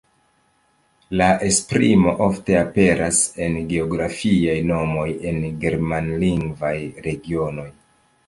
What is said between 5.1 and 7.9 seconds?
en germanlingvaj regionoj.